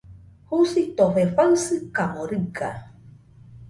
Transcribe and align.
Jusitofe 0.49 1.23
faɨsɨkamo 1.35 2.21
riga. 2.29 2.69